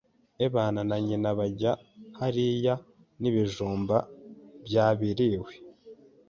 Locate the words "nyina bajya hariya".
1.05-2.73